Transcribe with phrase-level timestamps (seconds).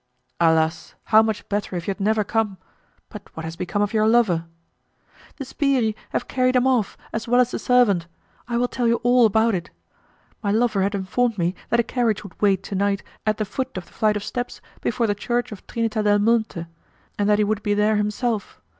[0.39, 0.95] "Alas!
[1.03, 2.57] how much better if you had never come!
[3.09, 4.45] But what has become of your lover?"
[5.37, 8.07] "The 'sbirri' have carried him off, as well as the servant.
[8.47, 9.69] I will tell you all about it.
[10.41, 13.77] My lover had informed me that a carriage would wait to night at the foot
[13.77, 16.65] of the flight of steps before the Church of Trinita del Monte,
[17.19, 18.59] and that he would be there himself.